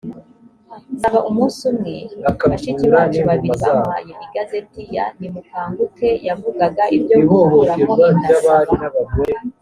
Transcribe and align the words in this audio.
saba 1.01 1.19
umunsi 1.29 1.61
umwe 1.71 1.95
bashiki 2.49 2.85
bacu 2.93 3.19
babiri 3.27 3.57
bamuhaye 3.63 4.13
igazeti 4.25 4.81
ya 4.95 5.05
nimukanguke 5.19 6.09
yavugaga 6.27 6.83
ibyo 6.97 7.17
gukuramo 7.27 7.93
inda 8.11 8.35
saba 8.45 8.73